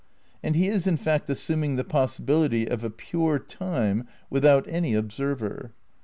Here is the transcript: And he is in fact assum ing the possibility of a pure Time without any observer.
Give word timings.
And 0.41 0.55
he 0.55 0.67
is 0.67 0.87
in 0.87 0.97
fact 0.97 1.27
assum 1.27 1.63
ing 1.63 1.75
the 1.75 1.83
possibility 1.83 2.67
of 2.67 2.83
a 2.83 2.89
pure 2.89 3.37
Time 3.37 4.07
without 4.31 4.65
any 4.67 4.95
observer. 4.95 5.73